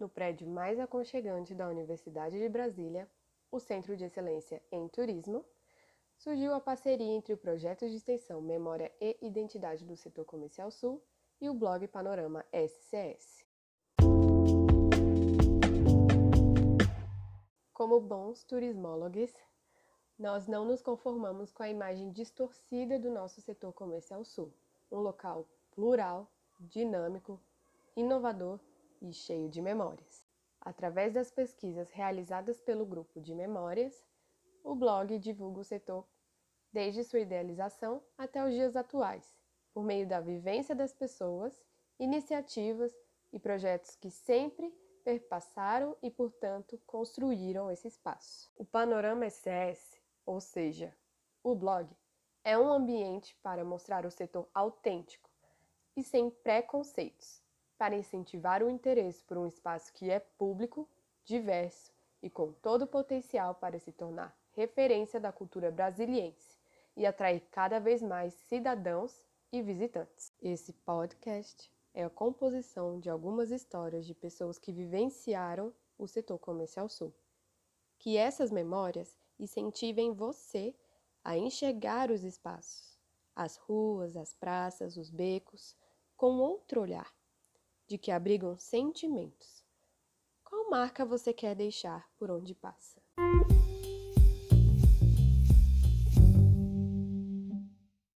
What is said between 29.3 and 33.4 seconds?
de memórias. Através das pesquisas realizadas pelo grupo de